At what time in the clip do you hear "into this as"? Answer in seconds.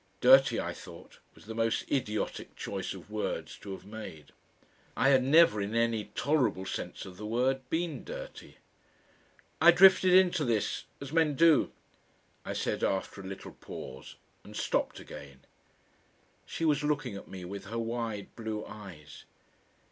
10.15-11.13